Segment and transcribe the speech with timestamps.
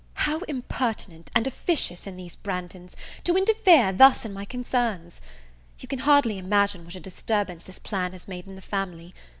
[0.25, 5.21] How impertinent and officious in these Branghtons, to interfere thus in my concerns!
[5.77, 9.13] You can hardly imagine what a disturbance this plan has made in the family.